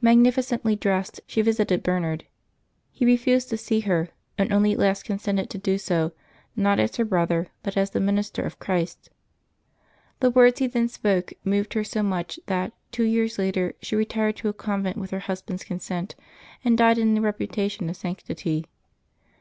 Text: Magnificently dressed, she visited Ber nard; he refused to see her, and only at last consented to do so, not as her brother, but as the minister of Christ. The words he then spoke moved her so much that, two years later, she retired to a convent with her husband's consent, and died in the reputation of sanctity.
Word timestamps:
Magnificently 0.00 0.76
dressed, 0.76 1.20
she 1.26 1.42
visited 1.42 1.82
Ber 1.82 1.98
nard; 1.98 2.26
he 2.92 3.04
refused 3.04 3.48
to 3.48 3.56
see 3.56 3.80
her, 3.80 4.10
and 4.38 4.52
only 4.52 4.70
at 4.70 4.78
last 4.78 5.02
consented 5.04 5.50
to 5.50 5.58
do 5.58 5.78
so, 5.78 6.12
not 6.54 6.78
as 6.78 6.94
her 6.94 7.04
brother, 7.04 7.48
but 7.64 7.76
as 7.76 7.90
the 7.90 7.98
minister 7.98 8.44
of 8.44 8.60
Christ. 8.60 9.10
The 10.20 10.30
words 10.30 10.60
he 10.60 10.68
then 10.68 10.86
spoke 10.86 11.32
moved 11.42 11.74
her 11.74 11.82
so 11.82 12.04
much 12.04 12.38
that, 12.46 12.72
two 12.92 13.02
years 13.02 13.36
later, 13.36 13.74
she 13.82 13.96
retired 13.96 14.36
to 14.36 14.48
a 14.48 14.52
convent 14.52 14.96
with 14.96 15.10
her 15.10 15.18
husband's 15.26 15.64
consent, 15.64 16.14
and 16.64 16.78
died 16.78 16.96
in 16.98 17.14
the 17.14 17.20
reputation 17.20 17.90
of 17.90 17.96
sanctity. 17.96 18.66